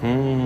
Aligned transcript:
Hmm. 0.00 0.37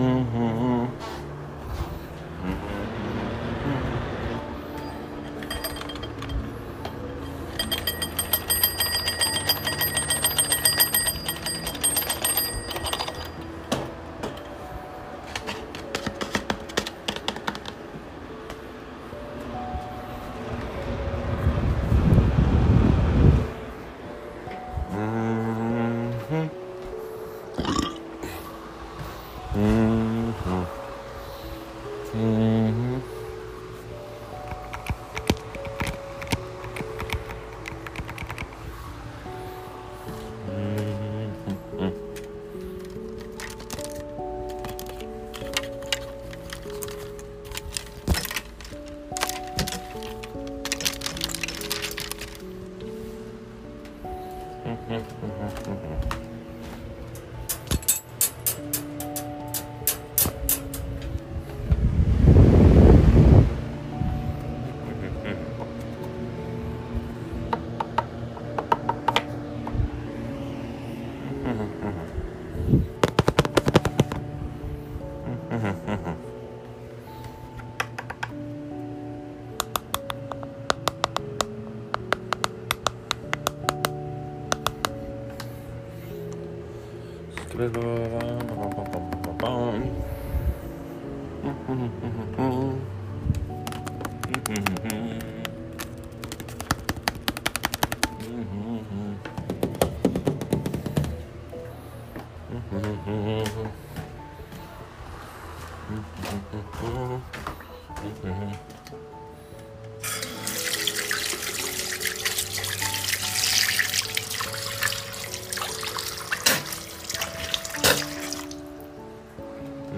Mm-hmm. 105.93 106.22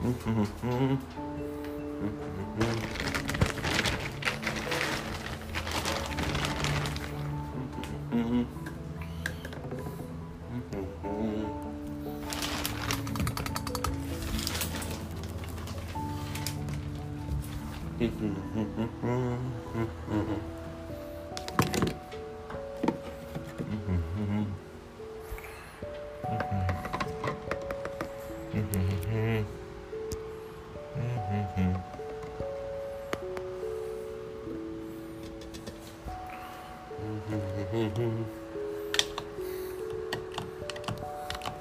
Mm-hmm. 0.00 1.18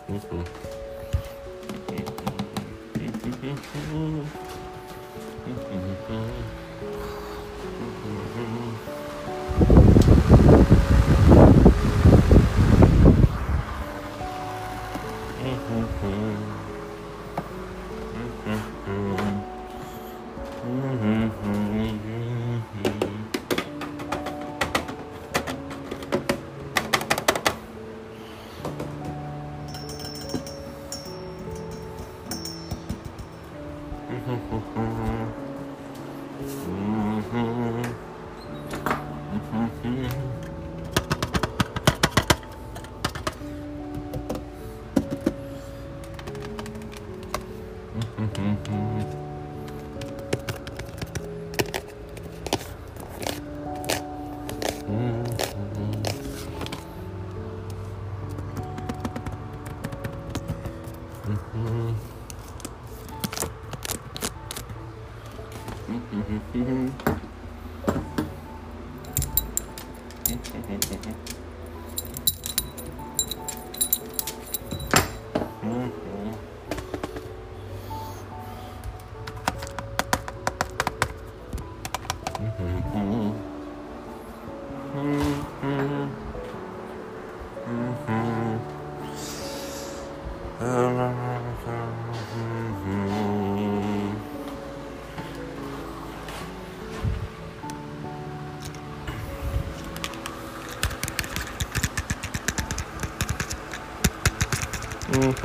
Mm-hmm. 0.08 0.68
Alright. 47.98 48.68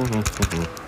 mm-hmm. 0.03 0.57
mm-hmm. 0.57 0.83